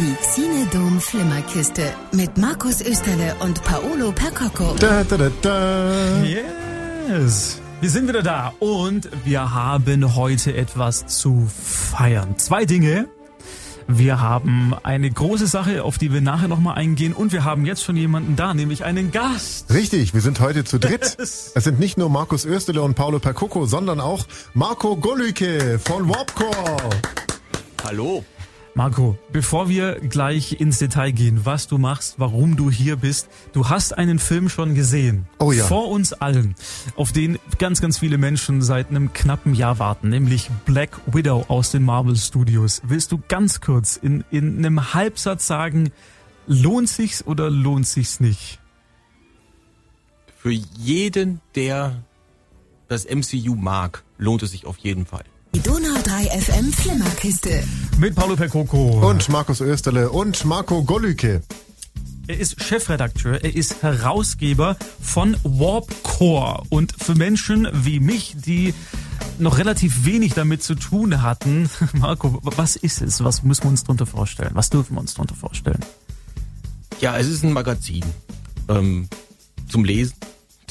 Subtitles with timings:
[0.00, 4.74] Die Xinedom Flimmerkiste mit Markus Österle und Paolo Percocco.
[4.78, 6.22] Da, da, da, da.
[6.24, 7.60] Yes.
[7.82, 12.38] Wir sind wieder da und wir haben heute etwas zu feiern.
[12.38, 13.10] Zwei Dinge.
[13.88, 17.84] Wir haben eine große Sache, auf die wir nachher nochmal eingehen und wir haben jetzt
[17.84, 19.70] schon jemanden da, nämlich einen Gast.
[19.70, 21.18] Richtig, wir sind heute zu dritt.
[21.18, 24.24] Es sind nicht nur Markus Österle und Paolo Percocco, sondern auch
[24.54, 26.88] Marco Golüke von Warpcore.
[27.84, 28.24] Hallo.
[28.80, 33.68] Marco, bevor wir gleich ins Detail gehen, was du machst, warum du hier bist, du
[33.68, 35.26] hast einen Film schon gesehen.
[35.38, 35.66] Oh ja.
[35.66, 36.54] Vor uns allen,
[36.96, 41.72] auf den ganz, ganz viele Menschen seit einem knappen Jahr warten, nämlich Black Widow aus
[41.72, 42.80] den Marvel Studios.
[42.82, 45.92] Willst du ganz kurz in, in einem Halbsatz sagen,
[46.46, 48.60] lohnt sich's oder lohnt sich's nicht?
[50.38, 52.02] Für jeden, der
[52.88, 55.24] das MCU mag, lohnt es sich auf jeden Fall.
[55.52, 57.64] Die Donau 3 FM Flimmerkiste.
[57.98, 59.08] Mit Paulo Percoco.
[59.08, 61.42] Und Markus Österle und Marco Golüke.
[62.28, 66.62] Er ist Chefredakteur, er ist Herausgeber von Warpcore.
[66.68, 68.74] Und für Menschen wie mich, die
[69.40, 73.24] noch relativ wenig damit zu tun hatten, Marco, was ist es?
[73.24, 74.50] Was müssen wir uns darunter vorstellen?
[74.54, 75.80] Was dürfen wir uns darunter vorstellen?
[77.00, 78.04] Ja, es ist ein Magazin
[78.68, 79.08] ähm,
[79.68, 80.14] zum Lesen,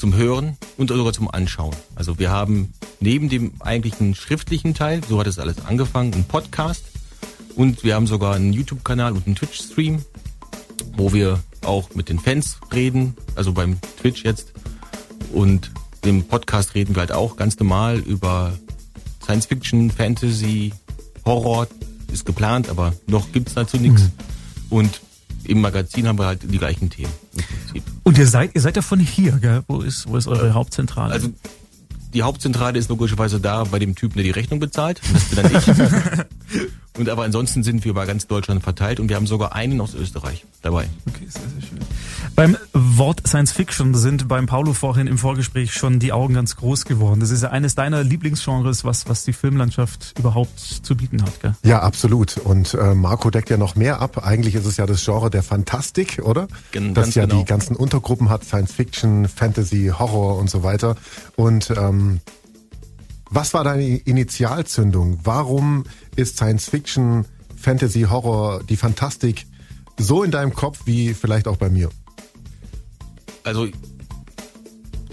[0.00, 1.76] zum Hören und sogar zum Anschauen.
[1.94, 6.84] Also wir haben neben dem eigentlichen schriftlichen Teil, so hat es alles angefangen, einen Podcast
[7.54, 10.02] und wir haben sogar einen YouTube-Kanal und einen Twitch-Stream,
[10.96, 14.54] wo wir auch mit den Fans reden, also beim Twitch jetzt
[15.32, 15.70] und
[16.02, 18.54] im Podcast reden wir halt auch ganz normal über
[19.22, 20.72] Science Fiction, Fantasy,
[21.26, 21.68] Horror
[22.10, 24.04] ist geplant, aber noch gibt's dazu nichts.
[24.04, 24.10] Mhm.
[24.70, 25.00] Und
[25.50, 27.82] im Magazin haben wir halt die gleichen Themen im Prinzip.
[28.04, 29.62] Und ihr seid, ihr seid ja von hier, gell?
[29.66, 31.12] Wo ist, wo ist eure Hauptzentrale?
[31.12, 31.28] Also
[32.14, 35.00] die Hauptzentrale ist logischerweise da bei dem Typen, der die Rechnung bezahlt.
[35.12, 35.66] Das bin dann ich.
[37.00, 39.94] und aber ansonsten sind wir bei ganz Deutschland verteilt und wir haben sogar einen aus
[39.94, 40.88] Österreich dabei.
[41.08, 41.78] Okay, sehr, sehr schön.
[42.36, 46.84] Beim Wort Science Fiction sind beim Paulo vorhin im Vorgespräch schon die Augen ganz groß
[46.84, 47.20] geworden.
[47.20, 51.54] Das ist ja eines deiner Lieblingsgenres, was, was die Filmlandschaft überhaupt zu bieten hat, gell?
[51.62, 52.36] Ja, absolut.
[52.38, 54.24] Und äh, Marco deckt ja noch mehr ab.
[54.24, 56.48] Eigentlich ist es ja das Genre der Fantastik, oder?
[56.72, 57.40] Gen- das ganz ja genau.
[57.40, 60.96] die ganzen Untergruppen hat, Science Fiction, Fantasy, Horror und so weiter.
[61.36, 62.20] Und ähm,
[63.30, 65.20] was war deine Initialzündung?
[65.22, 65.84] Warum
[66.16, 67.24] ist Science Fiction,
[67.56, 69.46] Fantasy, Horror, die Fantastik
[69.98, 71.90] so in deinem Kopf wie vielleicht auch bei mir?
[73.44, 73.68] Also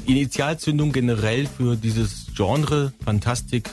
[0.06, 3.70] Initialzündung generell für dieses Genre Fantastik,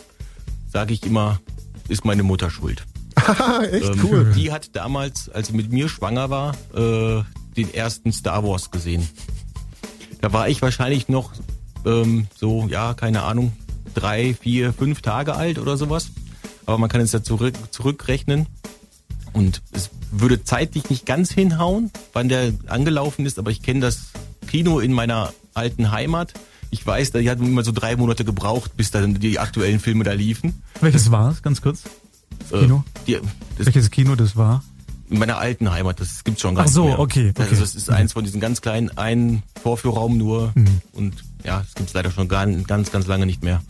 [0.70, 1.40] sage ich immer,
[1.88, 2.84] ist meine Mutter schuld.
[3.70, 4.32] Echt Ähm, cool.
[4.36, 7.22] Die hat damals, als sie mit mir schwanger war, äh,
[7.56, 9.08] den ersten Star Wars gesehen.
[10.20, 11.32] Da war ich wahrscheinlich noch
[11.86, 13.52] ähm, so, ja, keine Ahnung,
[13.94, 16.10] drei, vier, fünf Tage alt oder sowas.
[16.66, 18.46] Aber man kann es ja zurück, zurückrechnen.
[19.32, 24.10] Und es würde zeitlich nicht ganz hinhauen, wann der angelaufen ist, aber ich kenne das
[24.46, 26.34] Kino in meiner alten Heimat.
[26.70, 30.12] Ich weiß, die hatten immer so drei Monate gebraucht, bis dann die aktuellen Filme da
[30.12, 30.62] liefen.
[30.80, 31.82] Welches war es, ganz kurz?
[32.52, 32.84] Äh, Kino?
[33.06, 33.18] Die,
[33.58, 34.62] das Welches Kino das war?
[35.10, 36.98] in meiner alten Heimat, das gibt's schon gar Ach so, nicht mehr.
[36.98, 37.46] okay, okay.
[37.50, 40.80] Also es ist eins von diesen ganz kleinen, ein Vorführraum nur Mhm.
[40.92, 43.60] und ja, das gibt's leider schon gar, ganz, ganz lange nicht mehr.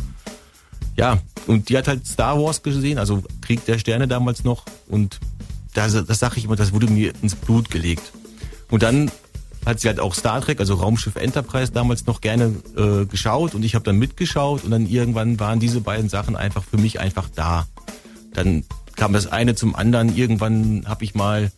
[0.96, 5.20] Ja, und die hat halt Star Wars gesehen, also Krieg der Sterne damals noch und
[5.74, 8.12] das, das sage ich immer, das wurde mir ins Blut gelegt.
[8.70, 9.10] Und dann
[9.66, 13.64] hat sie halt auch Star Trek, also Raumschiff Enterprise damals noch gerne äh, geschaut und
[13.64, 17.28] ich habe dann mitgeschaut und dann irgendwann waren diese beiden Sachen einfach für mich einfach
[17.34, 17.66] da.
[18.34, 18.64] Dann
[18.96, 20.14] kam das eine zum anderen.
[20.14, 21.50] Irgendwann habe ich mal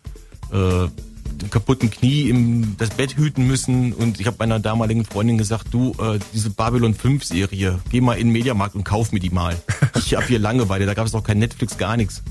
[0.52, 0.88] äh,
[1.36, 5.68] dem kaputten Knie im das Bett hüten müssen und ich habe meiner damaligen Freundin gesagt,
[5.70, 9.30] du, äh, diese Babylon 5 Serie, geh mal in den Mediamarkt und kauf mir die
[9.30, 9.56] mal.
[9.96, 12.22] Ich habe hier Langeweile, da gab es auch kein Netflix, gar nichts.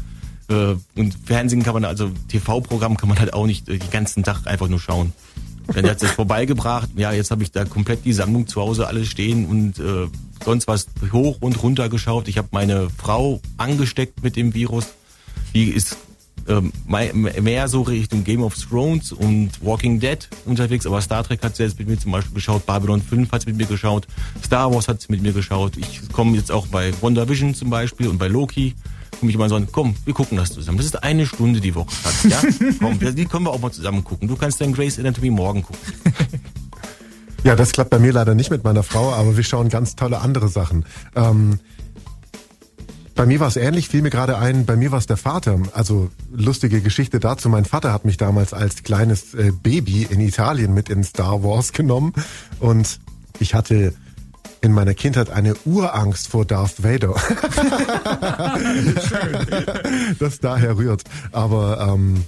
[0.49, 4.23] Äh, und Fernsehen kann man, also TV-Programm kann man halt auch nicht äh, den ganzen
[4.23, 5.13] Tag einfach nur schauen.
[5.73, 9.07] Dann hat es vorbeigebracht, ja, jetzt habe ich da komplett die Sammlung zu Hause alles
[9.07, 10.07] stehen und äh,
[10.43, 12.27] sonst was hoch und runter geschaut.
[12.27, 14.87] Ich habe meine Frau angesteckt mit dem Virus.
[15.53, 15.97] Die ist
[16.47, 16.71] ähm,
[17.41, 21.63] mehr so Richtung Game of Thrones und Walking Dead unterwegs, aber Star Trek hat sie
[21.63, 24.07] jetzt mit mir zum Beispiel geschaut, Babylon 5 hat sie mit mir geschaut,
[24.43, 25.77] Star Wars hat sie mit mir geschaut.
[25.77, 28.75] Ich komme jetzt auch bei WandaVision zum Beispiel und bei Loki.
[29.19, 30.77] Komm ich immer so an, komm, wir gucken das zusammen.
[30.77, 32.41] Das ist eine Stunde die Woche, Schatz, ja?
[32.79, 34.27] komm, die können wir auch mal zusammen gucken.
[34.27, 35.79] Du kannst dann Grace Anatomy morgen gucken.
[37.45, 40.19] Ja, das klappt bei mir leider nicht mit meiner Frau, aber wir schauen ganz tolle
[40.19, 40.83] andere Sachen.
[41.15, 41.59] Ähm,
[43.15, 45.59] bei mir war es ähnlich, fiel mir gerade ein, bei mir war es der Vater.
[45.73, 47.49] Also lustige Geschichte dazu.
[47.49, 51.71] Mein Vater hat mich damals als kleines äh, Baby in Italien mit in Star Wars
[51.71, 52.13] genommen
[52.59, 52.99] und
[53.39, 53.93] ich hatte
[54.61, 57.15] in meiner Kindheit eine Urangst vor Darth Vader.
[60.19, 61.03] das daher rührt.
[61.31, 62.25] Aber ähm,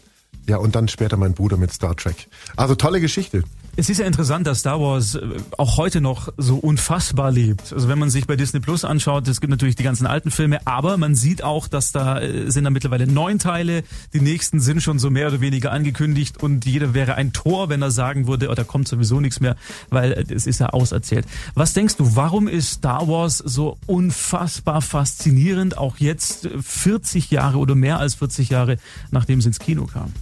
[0.47, 2.27] Ja, und dann später mein Bruder mit Star Trek.
[2.55, 3.43] Also tolle Geschichte.
[3.79, 5.21] Es ist ja interessant, dass Star Wars äh,
[5.59, 7.71] auch heute noch so unfassbar lebt.
[7.71, 10.65] Also wenn man sich bei Disney Plus anschaut, es gibt natürlich die ganzen alten Filme,
[10.65, 13.83] aber man sieht auch, dass da äh, sind da mittlerweile neun Teile.
[14.13, 17.83] Die nächsten sind schon so mehr oder weniger angekündigt und jeder wäre ein Tor, wenn
[17.83, 19.55] er sagen würde, oh, da kommt sowieso nichts mehr,
[19.91, 21.27] weil äh, es ist ja auserzählt.
[21.53, 27.75] Was denkst du, warum ist Star Wars so unfassbar faszinierend, auch jetzt 40 Jahre oder
[27.75, 28.77] mehr als 40 Jahre,
[29.11, 30.13] nachdem es ins Kino kam?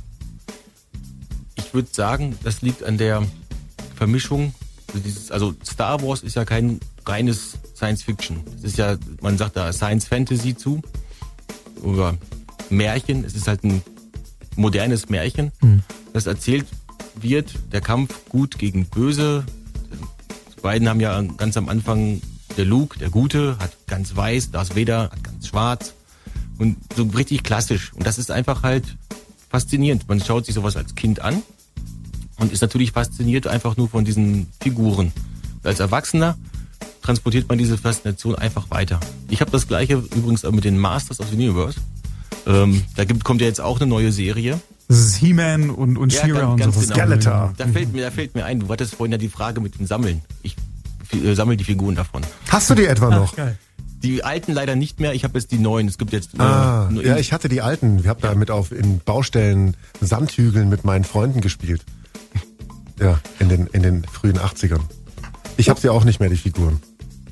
[1.55, 3.23] Ich würde sagen, das liegt an der
[3.95, 4.53] Vermischung.
[4.87, 8.41] Also, dieses, also Star Wars ist ja kein reines Science Fiction.
[8.57, 10.81] Es ist ja, man sagt da Science Fantasy zu
[11.81, 12.17] oder
[12.69, 13.23] Märchen.
[13.23, 13.81] Es ist halt ein
[14.55, 15.83] modernes Märchen, mhm.
[16.13, 16.65] das erzählt
[17.15, 17.53] wird.
[17.71, 19.45] Der Kampf gut gegen böse.
[20.55, 22.21] Die beiden haben ja ganz am Anfang
[22.57, 25.93] der Luke, der Gute, hat ganz weiß, Darth Vader hat ganz schwarz
[26.57, 27.93] und so richtig klassisch.
[27.93, 28.95] Und das ist einfach halt
[29.49, 30.07] faszinierend.
[30.07, 31.43] Man schaut sich sowas als Kind an
[32.37, 35.11] und ist natürlich fasziniert einfach nur von diesen Figuren.
[35.63, 36.37] Als Erwachsener
[37.01, 38.99] transportiert man diese Faszination einfach weiter.
[39.29, 41.79] Ich habe das gleiche übrigens auch mit den Masters of the Universe.
[42.47, 44.59] Ähm, da gibt, kommt ja jetzt auch eine neue Serie.
[44.87, 46.71] Das ist He-Man und, und ja, She-Ra und so.
[46.71, 46.93] Genau.
[46.93, 47.53] Skeletor.
[47.57, 49.87] Da fällt, mir, da fällt mir ein, du hattest vorhin ja die Frage mit dem
[49.87, 50.21] Sammeln.
[50.43, 50.55] Ich
[51.11, 52.21] äh, sammle die Figuren davon.
[52.49, 53.33] Hast du die etwa noch?
[53.33, 53.57] Ach, geil.
[54.03, 55.13] Die alten leider nicht mehr.
[55.13, 55.87] Ich habe jetzt die neuen.
[55.87, 56.35] Es gibt jetzt.
[56.35, 57.97] Äh, ah, ja, ich hatte die alten.
[57.99, 61.83] Ich habe da mit auf in Baustellen Sandhügeln mit meinen Freunden gespielt.
[62.99, 64.81] Ja, in den, in den frühen 80ern.
[65.57, 66.81] Ich habe sie auch nicht mehr, die Figuren.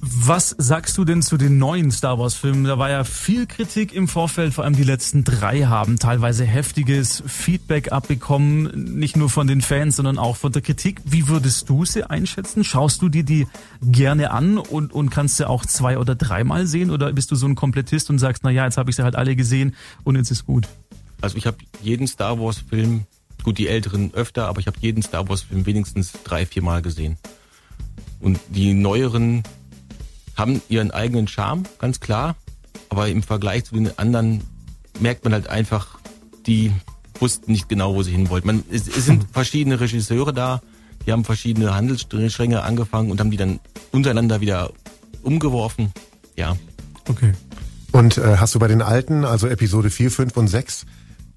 [0.05, 2.65] Was sagst du denn zu den neuen Star Wars Filmen?
[2.65, 7.23] Da war ja viel Kritik im Vorfeld, vor allem die letzten drei haben teilweise heftiges
[7.25, 10.99] Feedback abbekommen, nicht nur von den Fans, sondern auch von der Kritik.
[11.05, 12.65] Wie würdest du sie einschätzen?
[12.65, 13.47] Schaust du dir die
[13.81, 16.91] gerne an und, und kannst sie auch zwei oder dreimal sehen?
[16.91, 19.15] Oder bist du so ein Komplettist und sagst, na ja, jetzt habe ich sie halt
[19.15, 19.73] alle gesehen
[20.03, 20.67] und jetzt ist gut?
[21.21, 23.05] Also ich habe jeden Star Wars Film
[23.43, 27.17] Gut, die älteren öfter, aber ich habe jeden Star Wars-Film wenigstens drei, vier Mal gesehen.
[28.19, 29.43] Und die neueren
[30.35, 32.35] haben ihren eigenen Charme, ganz klar.
[32.89, 34.41] Aber im Vergleich zu den anderen
[34.99, 35.99] merkt man halt einfach,
[36.45, 36.71] die
[37.19, 38.47] wussten nicht genau, wo sie hin wollten.
[38.47, 40.61] Man, es, es sind verschiedene Regisseure da,
[41.05, 43.59] die haben verschiedene Handelsstränge angefangen und haben die dann
[43.91, 44.71] untereinander wieder
[45.21, 45.91] umgeworfen.
[46.35, 46.55] Ja.
[47.07, 47.33] Okay.
[47.91, 50.85] Und äh, hast du bei den alten, also Episode 4, 5 und 6,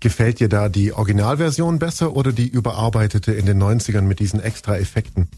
[0.01, 4.77] Gefällt dir da die Originalversion besser oder die überarbeitete in den 90ern mit diesen extra
[4.77, 5.29] Effekten?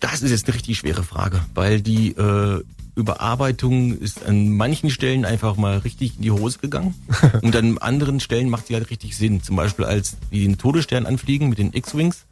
[0.00, 2.62] Das ist jetzt eine richtig schwere Frage, weil die äh,
[2.94, 6.94] Überarbeitung ist an manchen Stellen einfach mal richtig in die Hose gegangen
[7.42, 9.42] und an anderen Stellen macht sie halt richtig Sinn.
[9.42, 12.24] Zum Beispiel als die den Todesstern anfliegen mit den X-Wings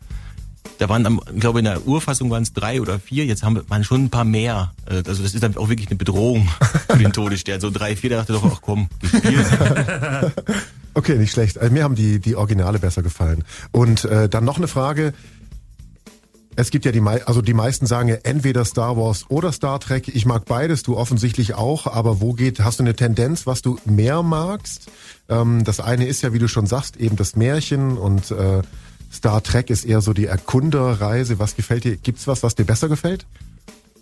[0.78, 3.26] da waren, am, ich glaube, in der Urfassung waren es drei oder vier.
[3.26, 4.72] Jetzt haben wir schon ein paar mehr.
[4.86, 6.48] Äh, also das ist dann auch wirklich eine Bedrohung
[6.88, 7.60] für den Todesstern.
[7.60, 8.88] So drei, vier, da dachte ich doch, ach komm,
[10.94, 11.58] Okay, nicht schlecht.
[11.58, 13.44] Also mir haben die, die Originale besser gefallen.
[13.72, 15.12] Und äh, dann noch eine Frage.
[16.56, 20.08] Es gibt ja die, also die meisten sagen ja entweder Star Wars oder Star Trek.
[20.08, 21.86] Ich mag beides, du offensichtlich auch.
[21.86, 24.90] Aber wo geht, hast du eine Tendenz, was du mehr magst?
[25.28, 28.62] Ähm, das eine ist ja, wie du schon sagst, eben das Märchen und äh,
[29.12, 31.38] Star Trek ist eher so die Erkunderreise.
[31.38, 31.96] Was gefällt dir?
[31.96, 33.26] Gibt's was, was dir besser gefällt?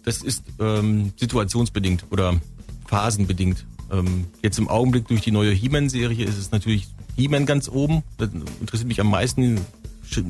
[0.05, 2.41] Das ist ähm, situationsbedingt oder
[2.87, 3.65] phasenbedingt.
[3.91, 8.03] Ähm, jetzt im Augenblick durch die neue He-Man-Serie ist es natürlich He-Man ganz oben.
[8.19, 9.61] Das interessiert mich am meisten,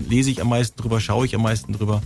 [0.08, 2.02] lese ich am meisten drüber, schaue ich am meisten drüber.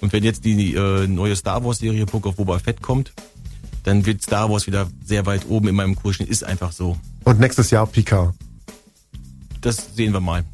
[0.00, 3.12] Und wenn jetzt die äh, neue Star Wars-Serie Book of Boba Fett kommt,
[3.84, 6.96] dann wird Star Wars wieder sehr weit oben in meinem Kurs Ist einfach so.
[7.24, 8.34] Und nächstes Jahr Picard
[9.60, 10.44] das sehen wir mal.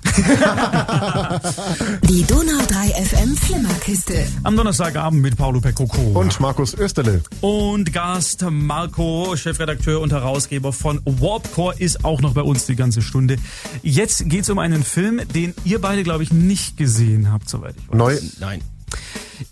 [2.08, 4.26] Die Donau 3 FM Flimmerkiste.
[4.42, 6.00] Am Donnerstagabend mit Paulo Peccoco.
[6.18, 7.22] Und Markus Österle.
[7.40, 13.02] Und Gast Marco, Chefredakteur und Herausgeber von Warpcore, ist auch noch bei uns die ganze
[13.02, 13.36] Stunde.
[13.82, 17.74] Jetzt geht es um einen Film, den ihr beide, glaube ich, nicht gesehen habt, soweit
[17.76, 17.96] ich weiß.
[17.96, 18.18] Neu?
[18.40, 18.60] Nein.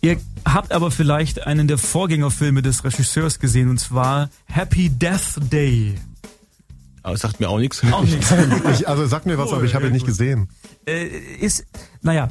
[0.00, 5.94] Ihr habt aber vielleicht einen der Vorgängerfilme des Regisseurs gesehen, und zwar Happy Death Day.
[7.02, 7.82] Aber sagt mir auch nichts.
[7.90, 8.32] Auch nichts.
[8.86, 10.48] also sag mir was, oh, aber ich habe ihn nicht gesehen.
[10.86, 11.06] Äh,
[11.40, 11.66] ist,
[12.00, 12.28] naja,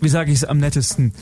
[0.00, 1.12] wie sage ich es am nettesten?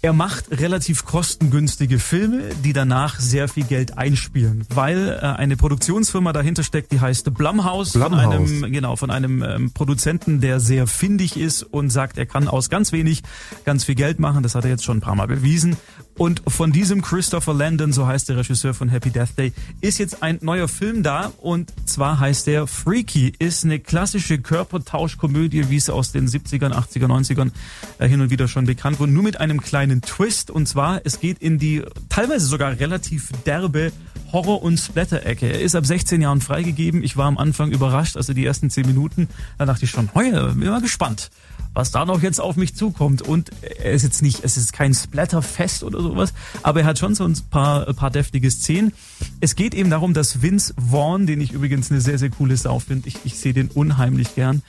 [0.00, 6.32] Er macht relativ kostengünstige Filme, die danach sehr viel Geld einspielen, weil äh, eine Produktionsfirma
[6.32, 8.22] dahinter steckt, die heißt Blumhouse, Blumhouse.
[8.22, 12.46] von einem genau von einem ähm, Produzenten, der sehr findig ist und sagt, er kann
[12.46, 13.24] aus ganz wenig
[13.64, 14.44] ganz viel Geld machen.
[14.44, 15.76] Das hat er jetzt schon ein paar Mal bewiesen.
[16.18, 20.20] Und von diesem Christopher Landon, so heißt der Regisseur von Happy Death Day, ist jetzt
[20.20, 23.32] ein neuer Film da und zwar heißt der Freaky.
[23.38, 27.52] Ist eine klassische Körpertauschkomödie, wie es aus den 70ern, 80er, 90ern
[28.00, 30.50] äh, hin und wieder schon bekannt wurde, nur mit einem kleinen Twist.
[30.50, 33.92] Und zwar, es geht in die teilweise sogar relativ derbe
[34.32, 35.46] Horror- und Splatter-Ecke.
[35.46, 37.02] Er ist ab 16 Jahren freigegeben.
[37.02, 39.28] Ich war am Anfang überrascht, also die ersten 10 Minuten.
[39.56, 41.30] Da dachte ich schon, heuer, bin mal gespannt,
[41.72, 43.22] was da noch jetzt auf mich zukommt.
[43.22, 47.14] Und er ist jetzt nicht, es ist kein Splatterfest oder sowas, aber er hat schon
[47.14, 48.92] so ein paar, ein paar deftige Szenen.
[49.40, 52.78] Es geht eben darum, dass Vince Vaughn, den ich übrigens eine sehr, sehr coole Sau
[52.80, 54.62] finde, ich, ich sehe den unheimlich gern,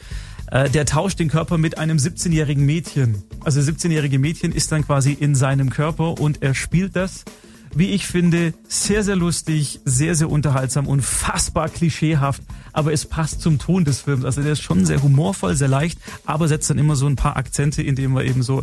[0.52, 3.24] äh, der tauscht den Körper mit einem 17-jährigen Mädchen.
[3.44, 7.26] Also 17-jährige Mädchen ist dann quasi in seinem Körper und er spielt das
[7.74, 12.42] wie ich finde, sehr, sehr lustig, sehr, sehr unterhaltsam, unfassbar klischeehaft,
[12.74, 14.26] aber es passt zum Ton des Films.
[14.26, 17.38] Also der ist schon sehr humorvoll, sehr leicht, aber setzt dann immer so ein paar
[17.38, 18.62] Akzente, indem er eben so,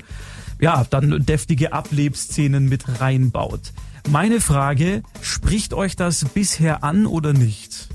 [0.61, 3.73] ja, dann deftige Ablebszenen mit reinbaut.
[4.09, 7.89] Meine Frage, spricht euch das bisher an oder nicht?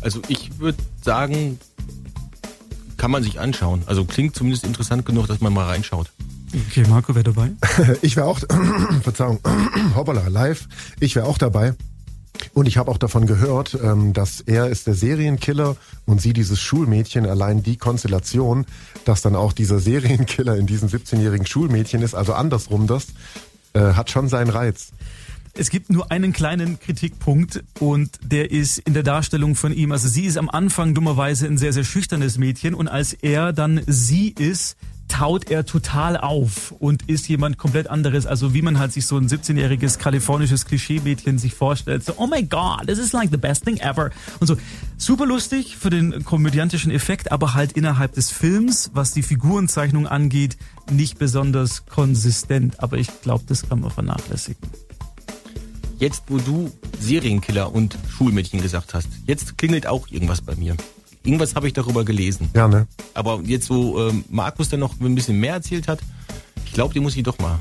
[0.00, 1.58] Also ich würde sagen,
[3.04, 3.82] kann man sich anschauen.
[3.84, 6.10] Also klingt zumindest interessant genug, dass man mal reinschaut.
[6.68, 7.50] Okay, Marco wäre dabei.
[8.00, 8.38] Ich wäre auch,
[9.02, 9.40] Verzeihung,
[9.94, 10.66] hoppala, live.
[11.00, 11.74] Ich wäre auch dabei.
[12.54, 16.62] Und ich habe auch davon gehört, ähm, dass er ist der Serienkiller und sie dieses
[16.62, 17.26] Schulmädchen.
[17.26, 18.64] Allein die Konstellation,
[19.04, 23.08] dass dann auch dieser Serienkiller in diesem 17-jährigen Schulmädchen ist, also andersrum das,
[23.74, 24.92] äh, hat schon seinen Reiz.
[25.56, 29.92] Es gibt nur einen kleinen Kritikpunkt und der ist in der Darstellung von ihm.
[29.92, 33.80] Also sie ist am Anfang dummerweise ein sehr, sehr schüchternes Mädchen und als er dann
[33.86, 38.26] sie ist, taut er total auf und ist jemand komplett anderes.
[38.26, 42.04] Also wie man halt sich so ein 17-jähriges kalifornisches Klischee-Mädchen sich vorstellt.
[42.04, 44.10] So, oh my God, this is like the best thing ever.
[44.40, 44.56] Und so,
[44.96, 50.56] super lustig für den komödiantischen Effekt, aber halt innerhalb des Films, was die Figurenzeichnung angeht,
[50.90, 52.82] nicht besonders konsistent.
[52.82, 54.68] Aber ich glaube, das kann man vernachlässigen.
[56.04, 56.70] Jetzt, wo du
[57.00, 60.76] Serienkiller und Schulmädchen gesagt hast, jetzt klingelt auch irgendwas bei mir.
[61.22, 62.50] Irgendwas habe ich darüber gelesen.
[62.54, 62.86] Ja, ne?
[63.14, 66.00] Aber jetzt, wo ähm, Markus dann noch ein bisschen mehr erzählt hat,
[66.66, 67.58] ich glaube, den muss ich doch mal.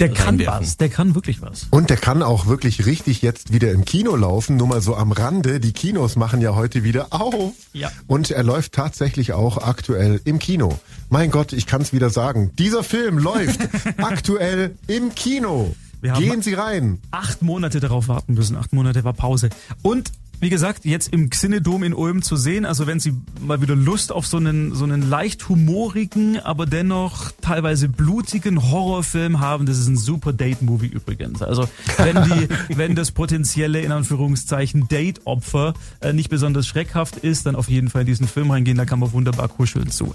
[0.00, 1.68] Der kann was, der kann wirklich was.
[1.70, 4.58] Und der kann auch wirklich richtig jetzt wieder im Kino laufen.
[4.58, 7.54] Nur mal so am Rande, die Kinos machen ja heute wieder auf.
[7.72, 7.90] Ja.
[8.06, 10.78] Und er läuft tatsächlich auch aktuell im Kino.
[11.08, 12.50] Mein Gott, ich kann es wieder sagen.
[12.58, 13.60] Dieser Film läuft
[13.96, 15.74] aktuell im Kino.
[16.12, 16.98] Gehen Sie rein.
[17.10, 18.56] Acht Monate darauf warten müssen.
[18.56, 19.48] Acht Monate war Pause.
[19.82, 22.66] Und wie gesagt, jetzt im Xinedom in Ulm zu sehen.
[22.66, 27.30] Also wenn Sie mal wieder Lust auf so einen, so einen leicht humorigen, aber dennoch
[27.40, 31.40] teilweise blutigen Horrorfilm haben, das ist ein super Date-Movie übrigens.
[31.40, 37.56] Also wenn die, wenn das potenzielle, in Anführungszeichen, Date-Opfer äh, nicht besonders schreckhaft ist, dann
[37.56, 40.14] auf jeden Fall in diesen Film reingehen, da kann man wunderbar kuscheln zu.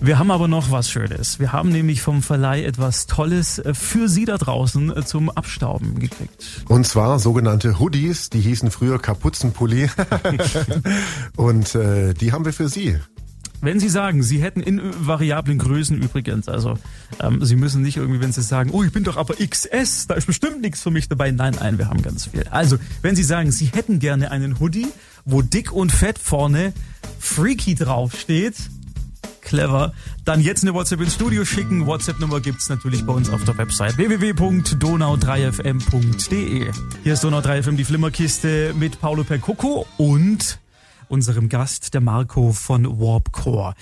[0.00, 1.38] Wir haben aber noch was Schönes.
[1.38, 5.98] Wir haben nämlich vom Verleih etwas Tolles äh, für Sie da draußen äh, zum Abstauben
[5.98, 6.64] gekriegt.
[6.68, 9.90] Und zwar sogenannte Hoodies, die hießen früher Kapuzenpulli.
[11.36, 12.98] Und äh, die haben wir für Sie.
[13.60, 16.76] Wenn Sie sagen, Sie hätten in variablen Größen übrigens, also
[17.20, 20.14] ähm, Sie müssen nicht irgendwie, wenn Sie sagen, oh, ich bin doch aber XS, da
[20.14, 21.30] ist bestimmt nichts für mich dabei.
[21.30, 22.44] Nein, nein, wir haben ganz viel.
[22.50, 24.88] Also, wenn Sie sagen, Sie hätten gerne einen Hoodie,
[25.24, 26.72] wo dick und fett vorne
[27.20, 28.56] Freaky draufsteht,
[29.42, 29.92] clever.
[30.24, 31.86] Dann jetzt eine WhatsApp ins Studio schicken.
[31.86, 36.72] WhatsApp-Nummer gibt's natürlich bei uns auf der Website www.donau3fm.de.
[37.02, 40.58] Hier ist Donau 3FM die Flimmerkiste mit Paolo Percoco und
[41.08, 43.74] unserem Gast, der Marco von Warpcore.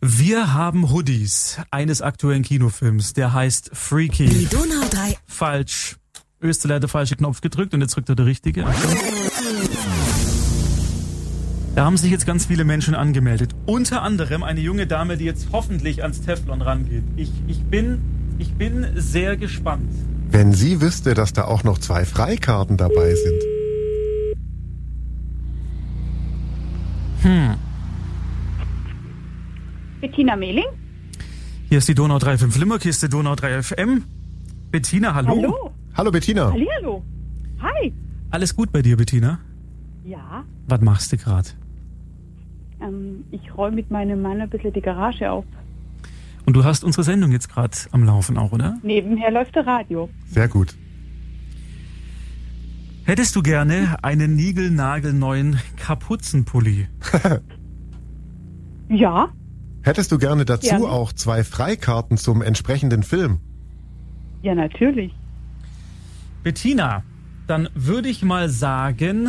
[0.00, 4.26] Wir haben Hoodies eines aktuellen Kinofilms, der heißt Freaky.
[4.26, 5.18] Die Donau 3.
[5.26, 5.96] Falsch.
[6.40, 8.64] Österler hat der falsche Knopf gedrückt und jetzt drückt er der richtige.
[11.74, 13.54] Da haben sich jetzt ganz viele Menschen angemeldet.
[13.64, 17.04] Unter anderem eine junge Dame, die jetzt hoffentlich ans Teflon rangeht.
[17.16, 18.00] Ich, ich, bin,
[18.38, 19.92] ich bin sehr gespannt.
[20.30, 23.42] Wenn sie wüsste, dass da auch noch zwei Freikarten dabei sind.
[27.22, 27.54] Hm.
[30.00, 30.64] Bettina Mehling?
[31.68, 34.04] Hier ist die Donau 3.5 Flimmerkiste, Donau 3 FM.
[34.72, 35.36] Bettina, hallo.
[35.36, 35.74] Hallo.
[35.94, 36.50] Hallo Bettina.
[36.50, 37.04] Hallihallo.
[37.60, 37.92] Hi.
[38.30, 39.38] Alles gut bei dir, Bettina?
[40.04, 41.48] Ja, Was machst du gerade?
[42.82, 45.44] ähm, ich räume mit meinem Mann ein bisschen die Garage auf.
[46.46, 48.78] Und du hast unsere Sendung jetzt gerade am Laufen auch, oder?
[48.82, 50.08] Nebenher läuft der Radio.
[50.28, 50.74] Sehr gut.
[53.04, 56.88] Hättest du gerne einen niegelnagelneuen Kapuzenpulli?
[58.88, 59.28] Ja,
[59.82, 60.86] Hättest du gerne dazu Gerne.
[60.86, 63.38] auch zwei Freikarten zum entsprechenden Film?
[64.42, 65.12] ja natürlich.
[66.42, 67.02] Bettina,
[67.46, 69.28] dann würde ich mal sagen,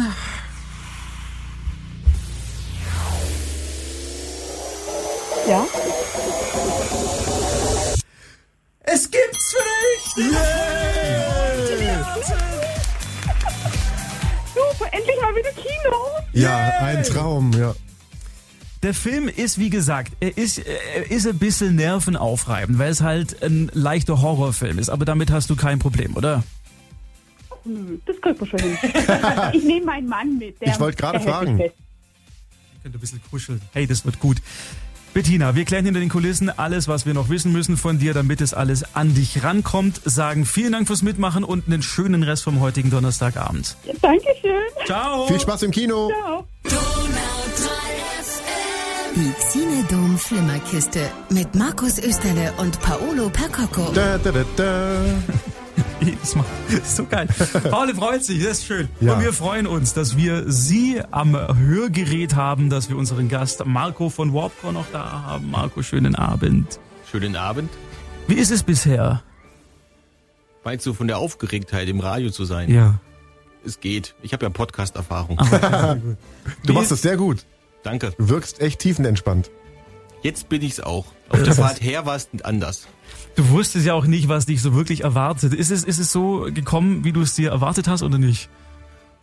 [5.51, 5.65] Ja.
[8.83, 10.25] es gibt's für dich!
[14.53, 15.97] Super, endlich mal wieder Kino.
[16.31, 17.75] Ja, ein Traum, ja.
[18.81, 23.43] Der Film ist, wie gesagt, er ist, er ist ein bisschen nervenaufreibend, weil es halt
[23.43, 24.87] ein leichter Horrorfilm ist.
[24.89, 26.45] Aber damit hast du kein Problem, oder?
[27.65, 28.77] nö, das kriegt man schon hin.
[29.51, 30.61] ich nehme meinen Mann mit.
[30.61, 31.55] Der, Ich wollte gerade fragen.
[31.57, 31.75] mich fest.
[32.83, 33.61] Könnt ein bisschen kuscheln.
[33.73, 34.37] Hey, das wird gut.
[35.13, 38.39] Bettina, wir klären hinter den Kulissen alles, was wir noch wissen müssen von dir, damit
[38.39, 39.99] es alles an dich rankommt.
[40.05, 43.75] Sagen vielen Dank fürs Mitmachen und einen schönen Rest vom heutigen Donnerstagabend.
[44.01, 44.61] Dankeschön.
[44.85, 45.27] Ciao.
[45.27, 46.09] Viel Spaß im Kino.
[46.09, 46.47] Ciao.
[49.13, 53.91] Die Xine-Dom Flimmerkiste mit Markus Österle und Paolo Percocco.
[53.91, 55.50] Da, da, da, da.
[56.01, 56.45] Jedes Mal.
[56.83, 57.27] So geil.
[57.69, 58.89] Paul freut sich, das ist schön.
[58.99, 59.13] Ja.
[59.13, 64.09] Und wir freuen uns, dass wir Sie am Hörgerät haben, dass wir unseren Gast Marco
[64.09, 65.51] von Warpcore noch da haben.
[65.51, 66.79] Marco, schönen Abend.
[67.09, 67.69] Schönen Abend.
[68.27, 69.21] Wie ist es bisher?
[70.63, 72.69] Meinst du von der Aufgeregtheit im Radio zu sein?
[72.69, 72.99] Ja.
[73.65, 74.15] Es geht.
[74.21, 75.37] Ich habe ja Podcast-Erfahrung.
[76.65, 77.45] Du machst es sehr gut.
[77.83, 78.13] Danke.
[78.17, 79.51] Du wirkst echt tiefenentspannt.
[80.23, 81.05] Jetzt bin ich's auch.
[81.29, 82.87] Auf der Fahrt her war es anders.
[83.35, 85.53] Du wusstest ja auch nicht, was dich so wirklich erwartet.
[85.53, 88.49] Ist es, ist es so gekommen, wie du es dir erwartet hast oder nicht?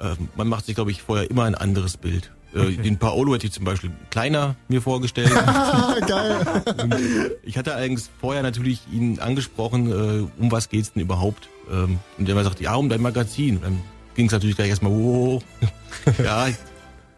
[0.01, 2.33] Ähm, man macht sich, glaube ich, vorher immer ein anderes Bild.
[2.55, 2.77] Äh, Okay.
[2.79, 5.31] Den Paolo hätte ich zum Beispiel kleiner mir vorgestellt.
[6.07, 7.37] Geil.
[7.43, 11.49] ich hatte eigentlich vorher natürlich ihn angesprochen, äh, um was geht's denn überhaupt?
[11.71, 13.61] Ähm, und er sagt, ja, um dein Magazin.
[13.61, 13.81] Dann
[14.15, 15.43] ging es natürlich gleich erstmal, oh,
[16.25, 16.49] ja,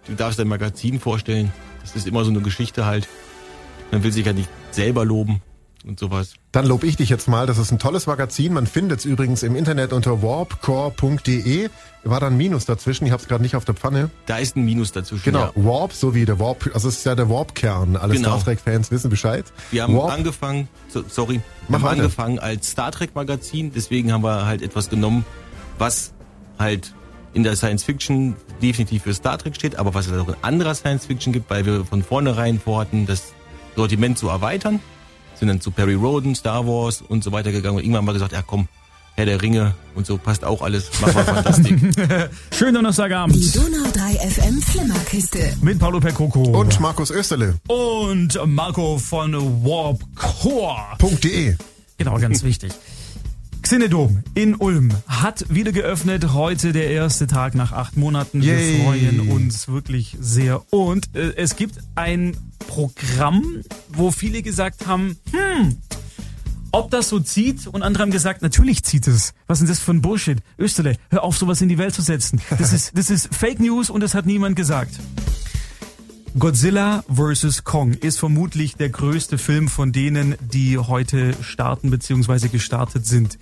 [0.07, 1.53] du darfst dein Magazin vorstellen.
[1.83, 3.09] Das ist immer so eine Geschichte halt.
[3.93, 5.41] Man will sich ja nicht selber loben
[5.87, 6.35] und sowas.
[6.53, 7.47] Dann lob ich dich jetzt mal.
[7.47, 8.53] Das ist ein tolles Magazin.
[8.53, 11.69] Man findet es übrigens im Internet unter warpcore.de.
[12.05, 13.05] War da ein Minus dazwischen.
[13.07, 14.11] Ich habe es gerade nicht auf der Pfanne.
[14.27, 15.25] Da ist ein Minus dazwischen.
[15.25, 15.53] Genau, Ja.
[15.55, 16.71] Warp, so wie der Warp.
[16.75, 17.97] Also es ist ja der Warp-Kern.
[17.97, 18.31] Alle Genau.
[18.31, 19.45] Star Trek-Fans wissen Bescheid.
[19.71, 21.93] Wir haben Warp, angefangen, so, sorry, wir haben weiter.
[22.03, 25.25] angefangen als Star Trek Magazin, deswegen haben wir halt etwas genommen,
[25.79, 26.13] was
[26.59, 26.95] halt
[27.35, 30.75] in der Science Fiction definitiv für Star Trek steht, aber was es auch in anderer
[30.75, 33.33] Science Fiction gibt, weil wir von vornherein vorhatten, das
[33.77, 34.81] Sortiment zu erweitern,
[35.41, 38.13] sind dann zu Perry Roden, Star Wars und so weiter gegangen und irgendwann haben wir
[38.13, 38.69] gesagt, ja komm,
[39.17, 41.79] Herr der Ringe und so passt auch alles, machen wir Fantastik.
[42.57, 45.57] Schönen Donnerstagabend Die Donau 3 FM Flimmerkiste.
[45.63, 47.57] mit Paulo Percoco und Markus Österle.
[47.67, 49.33] und Marco von
[49.65, 50.97] Warpcore.
[51.23, 51.57] .de.
[51.99, 52.73] Genau, ganz wichtig.
[53.63, 56.33] Xenedom in Ulm hat wieder geöffnet.
[56.33, 58.43] Heute der erste Tag nach acht Monaten.
[58.43, 58.83] Wir Yay.
[58.85, 60.63] freuen uns wirklich sehr.
[60.73, 65.79] Und äh, es gibt ein Programm, wo viele gesagt haben, hm,
[66.73, 69.35] ob das so zieht und andere haben gesagt, natürlich zieht es.
[69.47, 70.39] Was ist denn das für ein Bullshit?
[70.59, 72.41] Österle, hör auf, sowas in die Welt zu setzen.
[72.59, 74.95] Das ist, das ist Fake News und das hat niemand gesagt.
[76.39, 77.65] Godzilla vs.
[77.65, 82.49] Kong ist vermutlich der größte Film von denen, die heute starten bzw.
[82.49, 83.39] gestartet sind.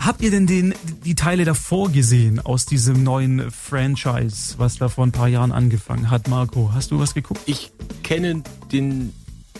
[0.00, 0.74] Habt ihr denn den,
[1.04, 6.10] die Teile davor gesehen aus diesem neuen Franchise, was da vor ein paar Jahren angefangen
[6.10, 6.26] hat?
[6.28, 7.40] Marco, hast du was geguckt?
[7.46, 7.70] Ich
[8.02, 9.12] kenne den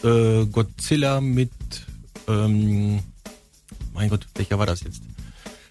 [0.02, 1.52] äh, Godzilla mit,
[2.28, 2.98] ähm,
[3.94, 5.02] mein Gott, welcher war das jetzt?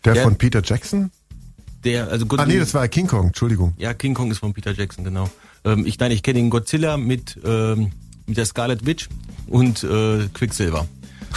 [0.06, 0.24] Der Ja.
[0.24, 1.12] von Peter Jackson?
[1.84, 2.48] Der, also Ah Godzilla.
[2.54, 3.74] nee, das war King Kong, Entschuldigung.
[3.78, 5.30] Ja, King Kong ist von Peter Jackson, genau.
[5.64, 7.92] Ähm, ich, nein, ich kenne den Godzilla mit, ähm,
[8.26, 9.10] mit der Scarlet Witch
[9.48, 10.88] und äh, Quicksilver.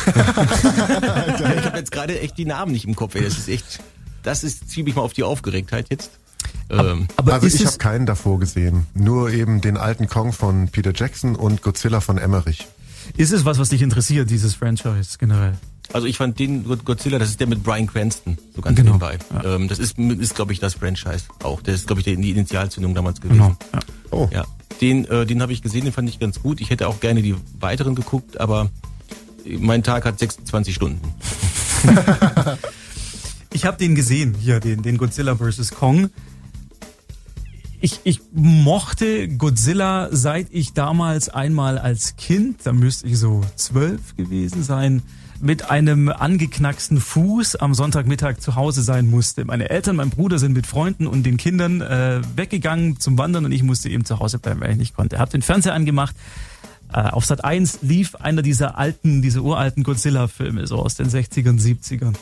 [0.06, 3.14] ich habe jetzt gerade echt die Namen nicht im Kopf.
[3.14, 3.22] Ey.
[3.24, 3.80] Das ist echt,
[4.22, 6.10] das ist ziemlich mal auf die Aufgeregtheit jetzt.
[6.70, 8.86] Ähm, Aber also ich habe keinen davor gesehen.
[8.94, 12.66] Nur eben den alten Kong von Peter Jackson und Godzilla von Emmerich.
[13.16, 15.54] ist es was, was dich interessiert, dieses Franchise generell?
[15.92, 18.92] also ich fand den God- Godzilla, das ist der mit Brian Cranston, so ganz Genau,
[18.92, 19.18] nebenbei.
[19.32, 19.54] ja.
[19.56, 21.60] Ähm, das ist, ist glaube ich, das Franchise auch.
[21.62, 23.38] Das ist, glaube ich, die die Initialzündung damals gewesen.
[23.38, 23.56] Genau.
[23.72, 23.80] Ja.
[24.14, 24.44] Oh, Ja,
[24.80, 26.60] den, äh, den habe ich gesehen, den fand ich ganz gut.
[26.60, 28.70] Ich hätte auch gerne die weiteren geguckt, aber
[29.46, 31.00] mein Tag hat 26 Stunden.
[33.54, 35.70] Ich habe den gesehen, hier, den, den Godzilla vs.
[35.70, 36.10] Kong.
[37.80, 44.16] Ich, ich mochte Godzilla, seit ich damals einmal als Kind, da müsste ich so zwölf
[44.16, 45.02] gewesen sein,
[45.40, 49.44] mit einem angeknacksten Fuß am Sonntagmittag zu Hause sein musste.
[49.44, 53.52] Meine Eltern, mein Bruder sind mit Freunden und den Kindern äh, weggegangen zum Wandern und
[53.52, 55.18] ich musste eben zu Hause bleiben, weil ich nicht konnte.
[55.18, 56.14] Hab den Fernseher angemacht.
[56.92, 61.60] Äh, auf Sat 1 lief einer dieser alten, diese uralten Godzilla-Filme, so aus den 60ern,
[61.60, 62.14] 70ern.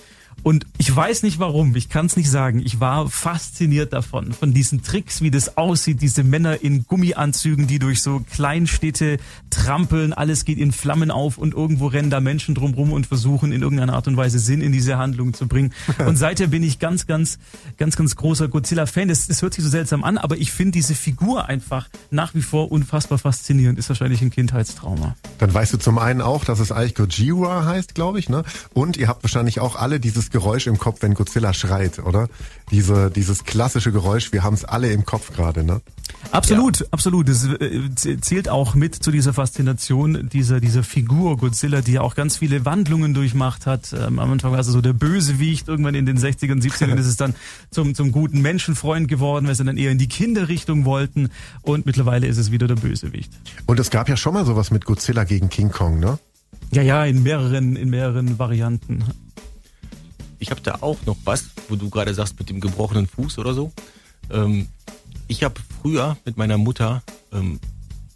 [0.42, 2.61] Und ich weiß nicht warum, ich kann es nicht sagen.
[2.64, 7.78] Ich war fasziniert davon, von diesen Tricks, wie das aussieht, diese Männer in Gummianzügen, die
[7.78, 9.18] durch so Kleinstädte
[9.50, 13.62] trampeln, alles geht in Flammen auf und irgendwo rennen da Menschen drumrum und versuchen in
[13.62, 15.72] irgendeiner Art und Weise Sinn in diese Handlung zu bringen.
[16.07, 17.38] Und seither bin ich ganz, ganz,
[17.76, 19.09] ganz, ganz großer Godzilla-Fan.
[19.09, 22.42] Das, das hört sich so seltsam an, aber ich finde diese Figur einfach nach wie
[22.42, 23.78] vor unfassbar faszinierend.
[23.78, 25.16] Ist wahrscheinlich ein Kindheitstrauma.
[25.38, 28.44] Dann weißt du zum einen auch, dass es eigentlich Gojira heißt, glaube ich, ne?
[28.74, 32.29] Und ihr habt wahrscheinlich auch alle dieses dieses Geräusch im Kopf, wenn Godzilla schreit, oder?
[32.71, 35.81] Diese, dieses klassische Geräusch, wir haben es alle im Kopf gerade, ne?
[36.31, 36.87] Absolut, ja.
[36.90, 37.29] absolut.
[37.29, 42.14] Das äh, zählt auch mit zu dieser Faszination dieser, dieser Figur Godzilla, die ja auch
[42.14, 43.92] ganz viele Wandlungen durchmacht hat.
[43.92, 47.16] Ähm, am Anfang war es so der Bösewicht, irgendwann in den 60ern, 70ern ist es
[47.16, 47.35] dann
[47.71, 51.31] zum, zum guten Menschenfreund geworden, weil sie dann eher in die Kinderrichtung wollten
[51.62, 53.33] und mittlerweile ist es wieder der Bösewicht.
[53.66, 56.18] Und es gab ja schon mal sowas mit Godzilla gegen King Kong, ne?
[56.71, 59.05] Ja, ja, in mehreren, in mehreren Varianten.
[60.42, 63.55] Ich habe da auch noch was, wo du gerade sagst mit dem gebrochenen Fuß oder
[63.55, 63.70] so.
[64.28, 64.66] Ähm,
[65.28, 67.61] ich habe früher mit meiner Mutter ähm,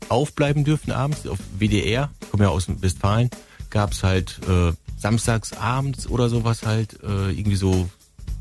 [0.08, 3.30] aufbleiben dürfen abends auf WDR, ich komme ja aus Westfalen,
[3.70, 7.88] gab es halt äh, samstags abends oder sowas halt äh, irgendwie so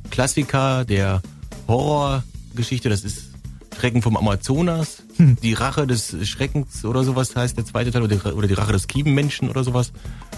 [0.09, 1.21] Klassiker der
[1.67, 3.29] Horrorgeschichte, das ist
[3.77, 5.37] Schrecken vom Amazonas, hm.
[5.43, 8.71] die Rache des Schreckens oder sowas heißt der zweite Teil oder die, oder die Rache
[8.71, 9.91] des Kiebenmenschen oder sowas,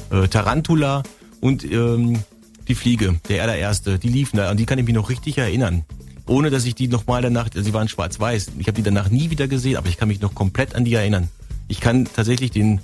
[0.10, 1.04] äh, Tarantula
[1.40, 2.20] und ähm,
[2.68, 5.84] die Fliege, der allererste, die liefen da und die kann ich mich noch richtig erinnern
[6.28, 9.48] ohne dass ich die nochmal danach, sie waren schwarz-weiß, ich habe die danach nie wieder
[9.48, 11.30] gesehen, aber ich kann mich noch komplett an die erinnern.
[11.68, 12.82] Ich kann tatsächlich den,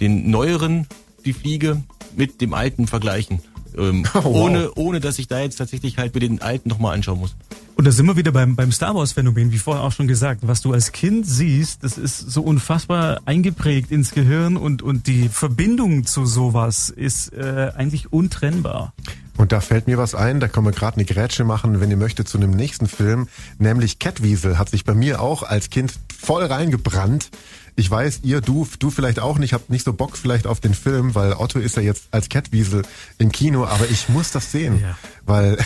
[0.00, 0.86] den neueren,
[1.24, 1.82] die Fliege,
[2.16, 3.40] mit dem alten vergleichen.
[3.76, 4.26] Ähm, oh, wow.
[4.26, 7.34] ohne, ohne dass ich da jetzt tatsächlich halt mir den alten nochmal anschauen muss.
[7.74, 10.46] Und da sind wir wieder beim, beim Star Wars Phänomen, wie vorher auch schon gesagt.
[10.46, 15.30] Was du als Kind siehst, das ist so unfassbar eingeprägt ins Gehirn und, und die
[15.30, 18.92] Verbindung zu sowas ist äh, eigentlich untrennbar.
[19.38, 21.96] Und da fällt mir was ein, da können wir gerade eine Grätsche machen, wenn ihr
[21.96, 26.44] möchtet, zu einem nächsten Film, nämlich Catwiesel hat sich bei mir auch als Kind voll
[26.44, 27.30] reingebrannt.
[27.74, 30.74] Ich weiß, ihr, du, du vielleicht auch nicht, habt nicht so Bock vielleicht auf den
[30.74, 32.82] Film, weil Otto ist ja jetzt als Catwiesel
[33.16, 34.98] im Kino, aber ich muss das sehen, ja.
[35.24, 35.56] weil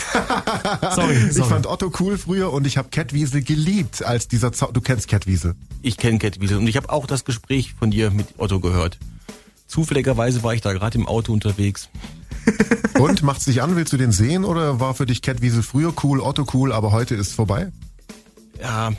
[0.94, 1.30] sorry, sorry.
[1.30, 5.08] ich fand Otto cool früher und ich habe Catwiesel geliebt als dieser Zau Du kennst
[5.08, 5.56] Catwiesel?
[5.82, 8.98] Ich kenne Catwiesel und ich habe auch das Gespräch von dir mit Otto gehört.
[9.66, 11.88] Zufälligerweise war ich da gerade im Auto unterwegs.
[12.98, 16.20] Und macht's dich an, willst du den sehen oder war für dich Catwiesel früher cool,
[16.20, 17.72] Otto cool, aber heute ist vorbei?
[18.60, 18.92] Ja,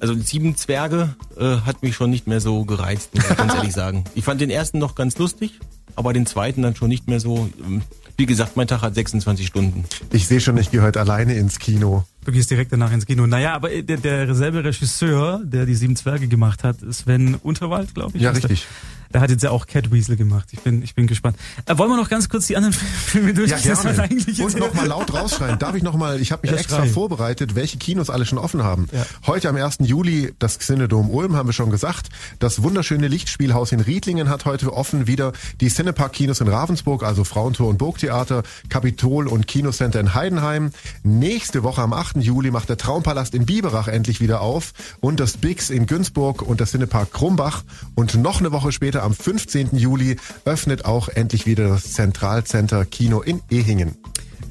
[0.00, 3.54] also die Sieben Zwerge äh, hat mich schon nicht mehr so gereizt, muss ich ganz
[3.54, 4.04] ehrlich sagen.
[4.14, 5.58] Ich fand den ersten noch ganz lustig,
[5.96, 7.48] aber den zweiten dann schon nicht mehr so.
[7.64, 7.82] Ähm,
[8.16, 9.84] wie gesagt, mein Tag hat 26 Stunden.
[10.12, 12.04] Ich sehe schon, ich gehe heute alleine ins Kino.
[12.24, 13.26] Du gehst direkt danach ins Kino.
[13.26, 18.16] Naja, aber der, der selbe Regisseur, der die Sieben Zwerge gemacht hat, Sven Unterwald, glaube
[18.16, 18.22] ich.
[18.22, 18.66] Ja, richtig.
[18.66, 19.01] Der.
[19.12, 20.48] Der hat jetzt ja auch Catweasel gemacht.
[20.52, 21.36] Ich bin, ich bin gespannt.
[21.66, 22.72] Äh, wollen wir noch ganz kurz die anderen
[23.06, 23.60] Filme durchgehen?
[23.64, 24.02] Ja, gerne.
[24.02, 25.58] Eigentlich Und nochmal laut rausschreien.
[25.58, 26.92] Darf ich nochmal, ich habe mich ja, extra schreien.
[26.92, 28.88] vorbereitet, welche Kinos alle schon offen haben.
[28.92, 29.04] Ja.
[29.26, 29.78] Heute am 1.
[29.80, 32.08] Juli das Xinedom Ulm, haben wir schon gesagt.
[32.38, 37.24] Das wunderschöne Lichtspielhaus in Riedlingen hat heute offen wieder die Cinepark Kinos in Ravensburg, also
[37.24, 40.70] Frauentor und Burgtheater, Kapitol und Kinocenter in Heidenheim.
[41.02, 42.16] Nächste Woche am 8.
[42.16, 46.60] Juli macht der Traumpalast in Biberach endlich wieder auf und das Bix in Günzburg und
[46.60, 49.76] das Cinepark Krumbach und noch eine Woche später am 15.
[49.76, 53.96] Juli öffnet auch endlich wieder das Zentralcenter Kino in Ehingen.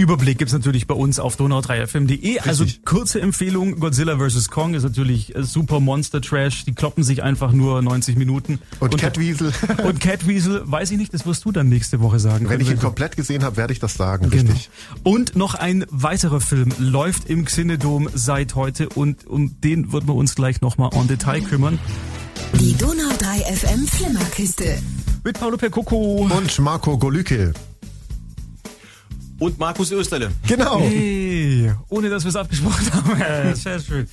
[0.02, 2.40] Überblick gibt's natürlich bei uns auf donau3fm.de.
[2.40, 4.50] Also kurze Empfehlung, Godzilla vs.
[4.50, 6.66] Kong ist natürlich super Monster Trash.
[6.66, 8.60] Die kloppen sich einfach nur 90 Minuten.
[8.80, 9.54] Und, und Catweasel.
[9.84, 12.50] Und Catweasel, weiß ich nicht, das wirst du dann nächste Woche sagen.
[12.50, 14.52] Wenn ich ihn komplett gesehen habe, werde ich das sagen, genau.
[14.52, 14.70] richtig.
[15.04, 20.16] Und noch ein weiterer Film läuft im Xinedom seit heute und um den wird wir
[20.16, 21.78] uns gleich nochmal en Detail kümmern.
[22.60, 24.78] Die Donau 3 FM Flimmerkiste.
[25.24, 26.28] Mit Paolo Percoco.
[26.32, 27.54] Und Marco Golücke.
[29.40, 30.32] Und Markus Österle.
[30.48, 30.80] Genau.
[30.80, 33.56] Hey, ohne dass wir es abgesprochen haben.
[33.56, 34.08] Sehr schön.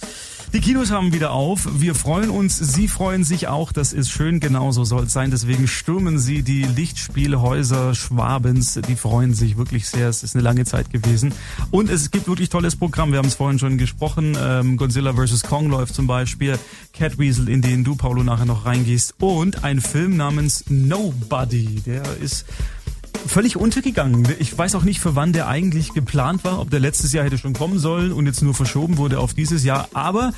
[0.54, 1.68] Die Kinos haben wieder auf.
[1.78, 2.56] Wir freuen uns.
[2.56, 3.70] Sie freuen sich auch.
[3.70, 4.40] Das ist schön.
[4.40, 5.30] Genauso soll es sein.
[5.30, 8.80] Deswegen stürmen Sie die Lichtspielhäuser Schwabens.
[8.88, 10.08] Die freuen sich wirklich sehr.
[10.08, 11.34] Es ist eine lange Zeit gewesen.
[11.70, 13.12] Und es gibt wirklich tolles Programm.
[13.12, 14.38] Wir haben es vorhin schon gesprochen.
[14.40, 15.42] Ähm, Godzilla vs.
[15.42, 16.58] Kong läuft zum Beispiel.
[16.94, 19.16] Catweasel, in den du, Paulo, nachher noch reingehst.
[19.18, 21.82] Und ein Film namens Nobody.
[21.84, 22.46] Der ist
[23.26, 24.26] völlig untergegangen.
[24.38, 27.38] Ich weiß auch nicht, für wann der eigentlich geplant war, ob der letztes Jahr hätte
[27.38, 29.88] schon kommen sollen und jetzt nur verschoben wurde auf dieses Jahr.
[29.92, 30.32] Aber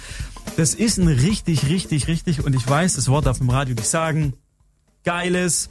[0.56, 3.88] das ist ein richtig, richtig, richtig, und ich weiß, das Wort darf dem Radio nicht
[3.88, 4.34] sagen,
[5.04, 5.68] geiles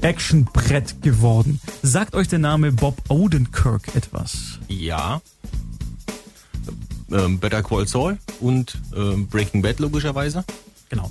[0.00, 1.60] Actionbrett geworden.
[1.82, 4.58] Sagt euch der Name Bob Odenkirk etwas?
[4.68, 5.20] Ja.
[7.10, 10.44] Ähm, Better Call Saul und ähm, Breaking Bad logischerweise.
[10.88, 11.10] Genau.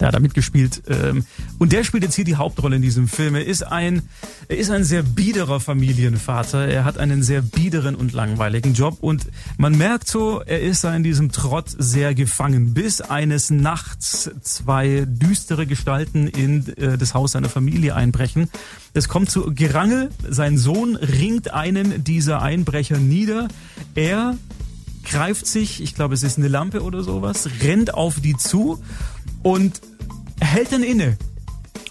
[0.00, 0.82] Der hat da mitgespielt.
[0.88, 1.24] Ähm,
[1.58, 3.34] und der spielt jetzt hier die Hauptrolle in diesem Film.
[3.34, 4.02] Er ist ein,
[4.48, 6.66] er ist ein sehr biederer Familienvater.
[6.66, 8.98] Er hat einen sehr biederen und langweiligen Job.
[9.00, 9.26] Und
[9.56, 12.74] man merkt so, er ist da in diesem Trott sehr gefangen.
[12.74, 18.50] Bis eines Nachts zwei düstere Gestalten in äh, das Haus seiner Familie einbrechen.
[18.94, 20.10] Es kommt zu Gerangel.
[20.28, 23.48] Sein Sohn ringt einen dieser Einbrecher nieder.
[23.94, 24.36] Er
[25.04, 28.82] greift sich, ich glaube, es ist eine Lampe oder sowas, rennt auf die zu
[29.44, 29.80] und
[30.40, 31.16] hält dann inne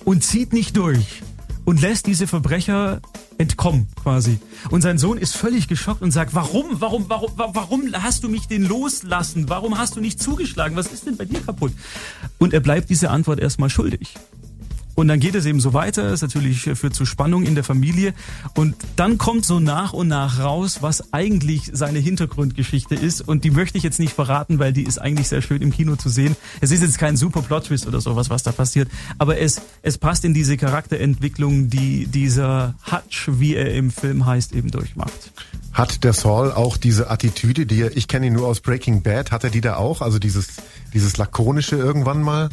[0.04, 1.22] und zieht nicht durch
[1.64, 3.00] und lässt diese Verbrecher
[3.38, 4.40] entkommen quasi.
[4.70, 8.48] Und sein Sohn ist völlig geschockt und sagt, warum, warum, warum, warum hast du mich
[8.48, 9.50] den loslassen?
[9.50, 10.76] Warum hast du nicht zugeschlagen?
[10.76, 11.74] Was ist denn bei dir kaputt?
[12.38, 14.16] Und er bleibt diese Antwort erstmal schuldig.
[14.96, 18.14] Und dann geht es eben so weiter, ist natürlich führt zu Spannung in der Familie.
[18.56, 23.22] Und dann kommt so nach und nach raus, was eigentlich seine Hintergrundgeschichte ist.
[23.22, 25.96] Und die möchte ich jetzt nicht verraten, weil die ist eigentlich sehr schön im Kino
[25.96, 26.36] zu sehen.
[26.62, 28.90] Es ist jetzt kein super Plot-Twist oder sowas, was da passiert.
[29.18, 34.54] Aber es, es passt in diese Charakterentwicklung, die dieser Hutch, wie er im Film heißt,
[34.54, 35.32] eben durchmacht.
[35.74, 39.32] Hat der Saul auch diese Attitüde, die er, ich kenne ihn nur aus Breaking Bad,
[39.32, 40.02] hat er die da auch?
[40.02, 40.48] Also dieses,
[40.94, 42.50] dieses lakonische irgendwann mal?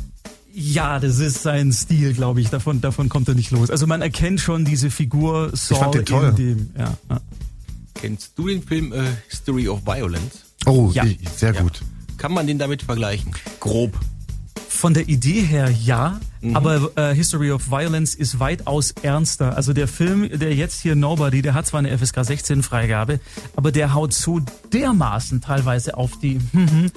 [0.53, 2.51] Ja, das ist sein Stil, glaube ich.
[2.51, 3.71] Davon, davon kommt er nicht los.
[3.71, 6.29] Also man erkennt schon diese Figur Saul ich fand den toll.
[6.31, 6.71] in dem.
[6.79, 7.21] Ja, ja.
[7.95, 10.45] Kennst du den Film äh, History of Violence?
[10.67, 11.05] Oh, Ja.
[11.37, 11.63] sehr Ja.
[11.63, 11.83] gut.
[12.17, 13.33] Kann man den damit vergleichen?
[13.61, 13.93] Grob.
[14.69, 16.21] Von der Idee her ja,
[16.55, 19.55] aber äh, History of Violence ist weitaus ernster.
[19.57, 23.21] Also der Film, der jetzt hier Nobody, der hat zwar eine FSK 16 Freigabe,
[23.57, 24.41] aber der haut so
[24.73, 26.41] dermaßen teilweise auf die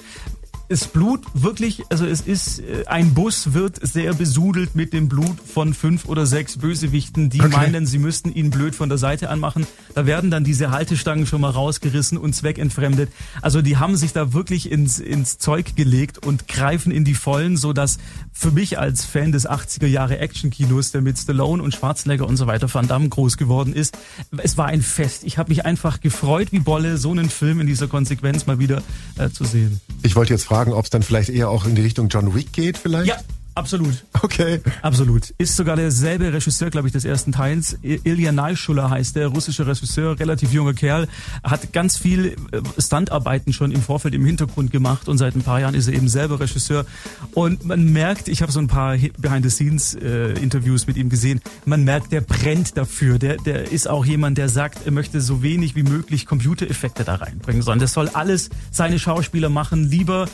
[0.68, 5.36] das Blut wirklich, also es ist, äh, ein Bus wird sehr besudelt mit dem Blut
[5.46, 7.50] von fünf oder sechs Bösewichten, die Okay.
[7.56, 9.66] meinen, sie müssten ihn blöd von der Seite anmachen.
[9.94, 13.10] Da werden dann diese Haltestangen schon mal rausgerissen und zweckentfremdet.
[13.42, 17.56] Also die haben sich da wirklich ins, ins Zeug gelegt und greifen in die Vollen,
[17.56, 17.98] so dass
[18.32, 22.46] für mich als Fan des 80er Jahre Actionkinos, der mit Stallone und Schwarzenegger und so
[22.46, 23.98] weiter Van Damme groß geworden ist,
[24.38, 25.24] es war ein Fest.
[25.24, 28.82] Ich habe mich einfach gefreut wie Bolle, so einen Film in dieser Konsequenz mal wieder
[29.18, 29.80] äh, zu sehen.
[30.02, 32.52] Ich wollte jetzt fragen, ob es dann vielleicht eher auch in die Richtung John Wick
[32.52, 33.08] geht vielleicht?
[33.08, 33.16] Ja,
[33.54, 34.04] absolut.
[34.22, 34.60] Okay.
[34.82, 35.30] Absolut.
[35.38, 37.78] Ist sogar derselbe Regisseur, glaube ich, des ersten Teils.
[37.82, 41.08] Ilya Naishuller heißt der, russischer Regisseur, relativ junger Kerl,
[41.42, 45.60] hat ganz viel äh, Standarbeiten schon im Vorfeld im Hintergrund gemacht und seit ein paar
[45.60, 46.86] Jahren ist er eben selber Regisseur.
[47.34, 52.22] Und man merkt, ich habe so ein paar Behind-the-Scenes-Interviews mit ihm gesehen, man merkt, der
[52.22, 53.18] brennt dafür.
[53.18, 57.16] Der, der ist auch jemand, der sagt, er möchte so wenig wie möglich Computereffekte da
[57.16, 60.28] reinbringen, sondern das soll alles seine Schauspieler machen, lieber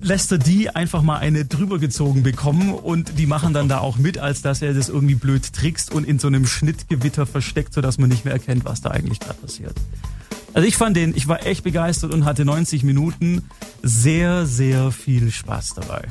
[0.00, 3.98] lässt er die einfach mal eine drüber gezogen bekommen und die machen dann da auch
[3.98, 7.98] mit, als dass er das irgendwie blöd trickst und in so einem Schnittgewitter versteckt, sodass
[7.98, 9.74] man nicht mehr erkennt, was da eigentlich gerade passiert.
[10.54, 13.42] Also ich fand den, ich war echt begeistert und hatte 90 Minuten
[13.82, 16.02] sehr, sehr viel Spaß dabei.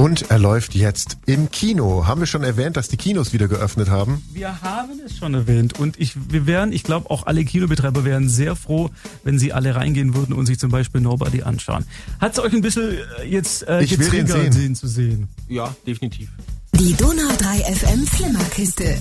[0.00, 2.06] Und er läuft jetzt im Kino.
[2.06, 4.24] Haben wir schon erwähnt, dass die Kinos wieder geöffnet haben?
[4.32, 8.26] Wir haben es schon erwähnt und ich, wir wären, ich glaube auch alle Kinobetreiber wären
[8.30, 8.88] sehr froh,
[9.24, 11.84] wenn sie alle reingehen würden und sich zum Beispiel Nobody anschauen.
[12.18, 14.62] Hat es euch ein bisschen äh, jetzt äh, Ich will den getriggert, sehen.
[14.62, 15.28] den zu sehen?
[15.50, 16.30] Ja, definitiv.
[16.78, 18.96] Die Donau 3 FM Flimmerkiste.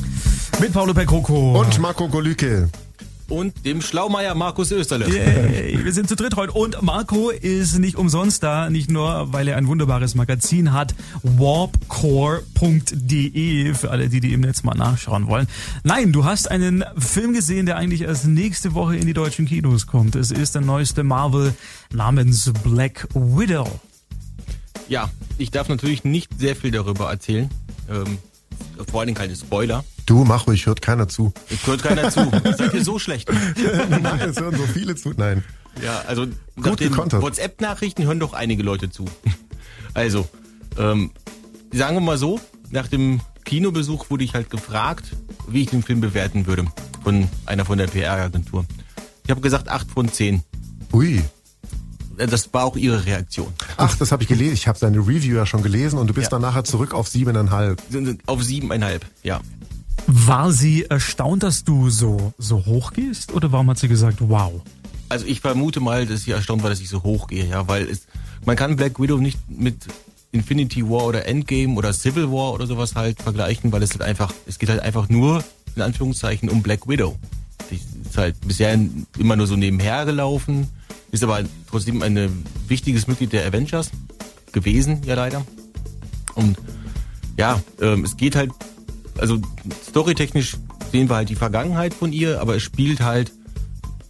[0.60, 1.62] Mit Paolo Percoco.
[1.62, 2.68] Und Marco Golüke.
[3.30, 5.08] Und dem Schlaumeier Markus Österle.
[5.08, 9.48] Yay, wir sind zu dritt heute und Marco ist nicht umsonst da, nicht nur, weil
[9.48, 12.46] er ein wunderbares Magazin hat, warpcore.de,
[13.76, 15.48] für alle, die die im Netz mal nachschauen wollen.
[15.84, 19.86] Nein, du hast einen Film gesehen, der eigentlich erst nächste Woche in die deutschen Kinos
[19.86, 20.16] kommt.
[20.16, 21.54] Es ist der neueste Marvel
[21.94, 23.80] namens Black Widow.
[24.88, 27.50] Ja, ich darf natürlich nicht sehr viel darüber erzählen.
[27.90, 28.18] Ähm,
[28.90, 29.84] vor allen Dingen keine Spoiler.
[30.06, 31.34] Du, mach ruhig, hört keiner zu.
[31.66, 32.32] Hört keiner zu.
[32.58, 33.30] Seid ihr so schlecht?
[33.90, 35.14] Nein, es hören so viele zu.
[35.16, 35.44] Nein.
[35.84, 37.22] Ja, also gekontert.
[37.22, 39.06] WhatsApp-Nachrichten hören doch einige Leute zu.
[39.94, 40.28] Also,
[40.78, 41.12] ähm,
[41.72, 45.16] sagen wir mal so, nach dem Kinobesuch wurde ich halt gefragt,
[45.48, 46.66] wie ich den Film bewerten würde
[47.04, 48.66] von einer von der PR-Agentur.
[49.24, 50.44] Ich habe gesagt 8 von 10.
[50.94, 51.22] Ui.
[52.28, 53.48] Das war auch ihre Reaktion.
[53.78, 54.54] Ach, das habe ich gelesen.
[54.54, 56.32] Ich habe seine Review ja schon gelesen und du bist Ja.
[56.32, 57.82] dann nachher zurück auf siebeneinhalb.
[58.26, 59.40] Auf siebeneinhalb, ja.
[60.08, 64.62] War sie erstaunt, dass du so, so hoch gehst oder warum hat sie gesagt, wow?
[65.10, 67.88] Also ich vermute mal, dass sie erstaunt war, dass ich so hoch gehe, ja, weil
[67.88, 68.02] es,
[68.46, 69.76] man kann Black Widow nicht mit
[70.32, 74.32] Infinity War oder Endgame oder Civil War oder sowas halt vergleichen, weil es halt einfach,
[74.46, 75.44] es geht halt einfach nur,
[75.76, 77.18] in Anführungszeichen, um Black Widow.
[78.10, 78.78] Ist halt bisher
[79.18, 80.68] immer nur so nebenher gelaufen,
[81.12, 83.92] ist aber trotzdem ein wichtiges Mitglied der Avengers
[84.52, 85.46] gewesen, ja leider.
[86.36, 86.58] Und
[87.38, 88.52] ja, ähm, es geht halt,
[89.18, 89.40] also
[89.90, 90.58] storytechnisch
[90.92, 93.32] sehen wir halt die Vergangenheit von ihr, aber es spielt halt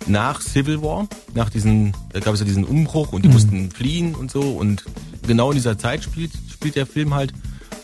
[0.07, 4.15] nach Civil War, nach diesen, da gab es ja diesen Umbruch und die mussten fliehen
[4.15, 4.85] und so und
[5.27, 7.33] genau in dieser Zeit spielt, spielt der Film halt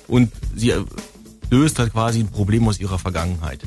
[0.08, 0.84] und sie äh,
[1.52, 3.60] löst halt quasi ein Problem aus ihrer Vergangenheit.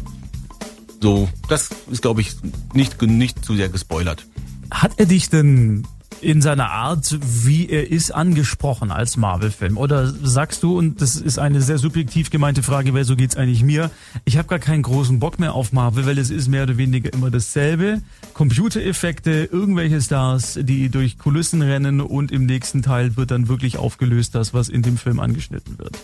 [1.01, 2.37] So, das ist glaube ich
[2.75, 4.27] nicht, nicht zu sehr gespoilert.
[4.71, 5.87] Hat er dich denn
[6.21, 9.77] in seiner Art, wie er ist, angesprochen als Marvel-Film?
[9.77, 13.63] Oder sagst du, und das ist eine sehr subjektiv gemeinte Frage, weil so geht's eigentlich
[13.63, 13.91] mir,
[14.25, 17.13] ich habe gar keinen großen Bock mehr auf Marvel, weil es ist mehr oder weniger
[17.13, 18.03] immer dasselbe.
[18.35, 24.35] Computereffekte, irgendwelche Stars, die durch Kulissen rennen und im nächsten Teil wird dann wirklich aufgelöst,
[24.35, 25.99] das, was in dem Film angeschnitten wird.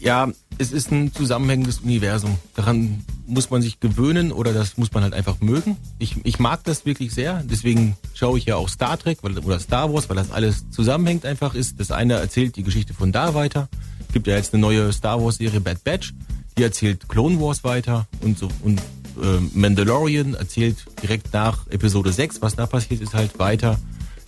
[0.00, 2.38] Ja, es ist ein zusammenhängendes Universum.
[2.54, 5.76] Daran muss man sich gewöhnen oder das muss man halt einfach mögen.
[5.98, 9.60] Ich, ich mag das wirklich sehr, deswegen schaue ich ja auch Star Trek weil, oder
[9.60, 11.78] Star Wars, weil das alles zusammenhängt einfach ist.
[11.78, 13.68] Das eine erzählt die Geschichte von da weiter.
[14.06, 16.14] Es gibt ja jetzt eine neue Star Wars Serie Bad Batch,
[16.56, 18.80] die erzählt Clone Wars weiter und so und
[19.22, 23.78] äh, Mandalorian erzählt direkt nach Episode 6, was da passiert ist, halt weiter.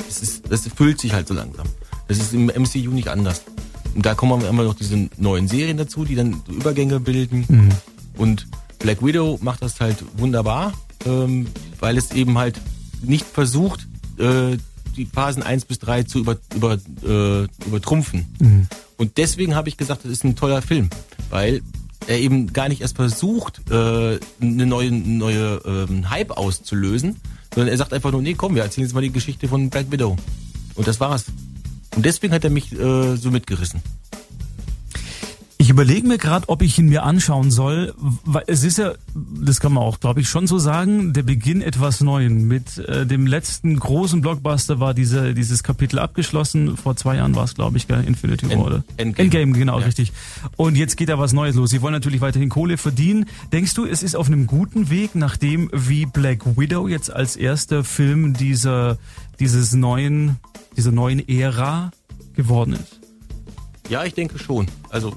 [0.07, 1.67] Das, ist, das füllt sich halt so langsam.
[2.09, 3.43] Das ist im MCU nicht anders.
[3.95, 7.45] Und da kommen immer noch diese neuen Serien dazu, die dann Übergänge bilden.
[7.49, 7.69] Mhm.
[8.17, 8.47] Und
[8.79, 10.73] Black Widow macht das halt wunderbar,
[11.07, 11.47] ähm,
[11.79, 12.61] weil es eben halt
[13.03, 13.87] nicht versucht,
[14.19, 14.57] äh,
[14.97, 16.75] die Phasen 1 bis 3 zu über, über,
[17.05, 18.27] äh, übertrumpfen.
[18.39, 18.67] Mhm.
[18.97, 20.91] Und deswegen habe ich gesagt, das ist ein toller Film,
[21.31, 21.63] weil
[22.07, 27.17] er eben gar nicht erst versucht, äh, eine neue, neue ähm, Hype auszulösen,
[27.55, 29.91] sondern er sagt einfach nur, nee, komm, wir erzählen jetzt mal die Geschichte von Black
[29.91, 30.17] Widow.
[30.75, 31.25] Und das war's.
[31.95, 33.83] Und deswegen hat er mich äh, so mitgerissen.
[35.63, 37.95] Ich überlege mir gerade, ob ich ihn mir anschauen soll,
[38.25, 41.63] weil es ist ja, das kann man auch, glaube ich, schon so sagen, der Beginn
[41.63, 42.49] etwas Neuen.
[42.49, 46.77] Mit äh, dem letzten großen Blockbuster war diese, dieses Kapitel abgeschlossen.
[46.77, 48.85] Vor zwei Jahren war es, glaube ich, Infinity War, oder?
[48.97, 49.25] Endgame.
[49.25, 49.87] Endgame, genau, ja.
[49.87, 50.13] richtig.
[50.57, 51.71] Und jetzt geht da was Neues los.
[51.71, 53.27] Sie wollen natürlich weiterhin Kohle verdienen.
[53.53, 57.85] Denkst du, es ist auf einem guten Weg, nachdem wie Black Widow jetzt als erster
[57.85, 58.99] Film dieser,
[59.39, 60.41] dieses neuen,
[60.77, 61.93] dieser neuen Ära
[62.35, 62.99] geworden ist?
[63.89, 64.67] Ja, ich denke schon.
[64.91, 65.13] Also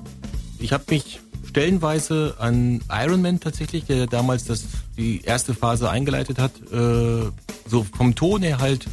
[0.59, 4.65] ich habe mich stellenweise an Iron Man tatsächlich, der damals das,
[4.97, 7.31] die erste Phase eingeleitet hat, äh,
[7.67, 8.87] so vom Ton her halt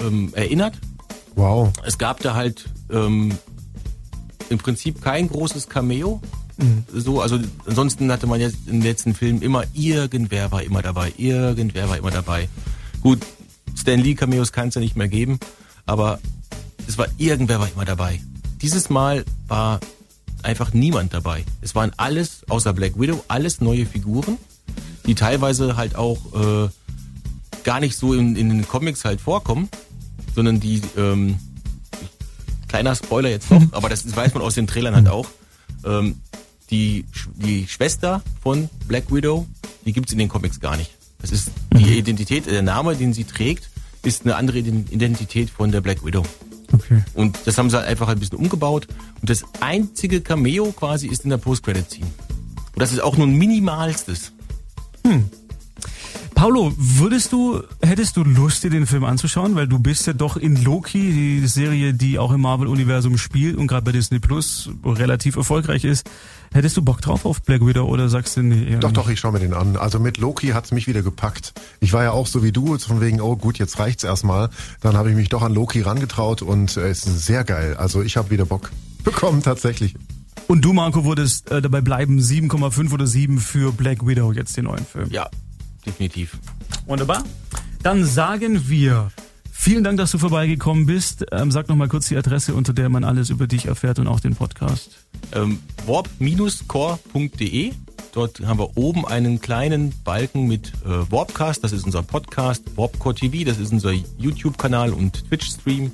[0.00, 0.74] ähm, erinnert.
[1.36, 1.72] Wow.
[1.84, 3.32] Es gab da halt ähm,
[4.48, 6.20] im Prinzip kein großes Cameo.
[6.56, 6.84] Mhm.
[6.92, 11.12] So, also ansonsten hatte man jetzt in den letzten Filmen immer irgendwer war immer dabei,
[11.16, 12.48] irgendwer war immer dabei.
[13.02, 13.20] Gut,
[13.76, 15.38] Stan Lee Cameos kann es ja nicht mehr geben,
[15.84, 16.18] aber
[16.88, 18.20] es war irgendwer war immer dabei.
[18.62, 19.80] Dieses Mal war
[20.46, 21.44] einfach niemand dabei.
[21.60, 24.38] Es waren alles, außer Black Widow, alles neue Figuren,
[25.04, 26.68] die teilweise halt auch äh,
[27.64, 29.68] gar nicht so in, in den Comics halt vorkommen,
[30.34, 31.38] sondern die, ähm,
[32.68, 35.26] kleiner Spoiler jetzt noch, aber das weiß man aus den Trailern halt auch,
[35.84, 36.20] ähm,
[36.70, 37.04] die,
[37.34, 39.46] die Schwester von Black Widow,
[39.84, 40.92] die gibt's in den Comics gar nicht.
[41.20, 41.92] Das ist die mhm.
[41.92, 43.68] Identität, der Name, den sie trägt,
[44.02, 46.24] ist eine andere Identität von der Black Widow.
[46.86, 47.02] Okay.
[47.14, 48.86] Und das haben sie halt einfach ein bisschen umgebaut.
[49.20, 52.06] Und das einzige Cameo quasi ist in der Post-Credit-Scene.
[52.06, 54.32] Und das ist auch nur ein minimalstes.
[55.06, 55.30] Hm.
[56.36, 59.54] Paulo, würdest du, hättest du Lust, dir den Film anzuschauen?
[59.54, 63.68] Weil du bist ja doch in Loki, die Serie, die auch im Marvel-Universum spielt und
[63.68, 66.08] gerade bei Disney Plus relativ erfolgreich ist.
[66.52, 68.76] Hättest du Bock drauf auf Black Widow oder sagst du nee?
[68.78, 68.96] Doch, nicht?
[68.98, 69.78] doch, ich schaue mir den an.
[69.78, 71.54] Also mit Loki hat's mich wieder gepackt.
[71.80, 74.50] Ich war ja auch so wie du, von wegen, oh gut, jetzt reicht's erstmal.
[74.82, 77.76] Dann habe ich mich doch an Loki rangetraut und äh, ist sehr geil.
[77.78, 78.70] Also ich habe wieder Bock
[79.04, 79.94] bekommen, tatsächlich.
[80.48, 84.66] Und du, Marco, würdest äh, dabei bleiben, 7,5 oder 7 für Black Widow, jetzt den
[84.66, 85.08] neuen Film?
[85.10, 85.30] Ja,
[85.86, 86.38] definitiv.
[86.86, 87.24] Wunderbar.
[87.82, 89.10] Dann sagen wir
[89.50, 91.24] vielen Dank, dass du vorbeigekommen bist.
[91.32, 94.06] Ähm, sag noch mal kurz die Adresse, unter der man alles über dich erfährt und
[94.06, 95.06] auch den Podcast.
[95.32, 97.72] Ähm, warp-core.de
[98.16, 102.62] Dort haben wir oben einen kleinen Balken mit äh, Warpcast, das ist unser Podcast.
[102.74, 105.92] Warpcore TV, das ist unser YouTube-Kanal und Twitch-Stream.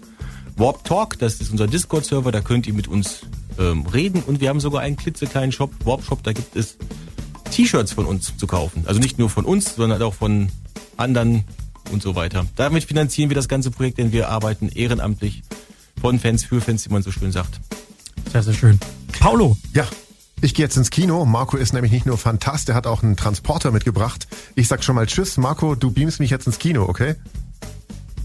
[0.54, 3.22] Warp Talk, das ist unser Discord-Server, da könnt ihr mit uns
[3.58, 4.22] ähm, reden.
[4.22, 6.78] Und wir haben sogar einen klitzekleinen Shop, Warp Shop, da gibt es
[7.52, 8.84] T-Shirts von uns zu kaufen.
[8.86, 10.48] Also nicht nur von uns, sondern auch von
[10.96, 11.44] anderen
[11.90, 12.46] und so weiter.
[12.56, 15.42] Damit finanzieren wir das ganze Projekt, denn wir arbeiten ehrenamtlich
[16.00, 17.60] von Fans für Fans, wie man so schön sagt.
[18.32, 18.80] Sehr, sehr schön.
[19.18, 19.56] Paulo.
[19.74, 19.86] Ja.
[20.40, 21.24] Ich gehe jetzt ins Kino.
[21.24, 24.26] Marco ist nämlich nicht nur fantast, er hat auch einen Transporter mitgebracht.
[24.56, 27.14] Ich sag schon mal Tschüss, Marco, du beamst mich jetzt ins Kino, okay?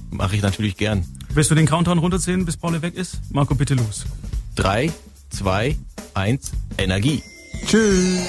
[0.09, 1.05] Mache ich natürlich gern.
[1.29, 3.19] Willst du den Countdown runterzählen, bis Paul weg ist?
[3.29, 4.05] Marco, bitte los.
[4.55, 4.91] Drei,
[5.29, 5.77] zwei,
[6.15, 7.21] eins, Energie.
[7.67, 8.21] Tschüss.